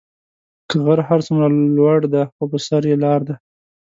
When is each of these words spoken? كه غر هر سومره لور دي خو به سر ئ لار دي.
كه 0.69 0.77
غر 0.85 0.99
هر 1.07 1.19
سومره 1.25 1.47
لور 1.77 2.01
دي 2.13 2.21
خو 2.33 2.43
به 2.51 2.57
سر 2.67 2.81
ئ 2.91 2.95
لار 3.03 3.19
دي. 3.27 3.35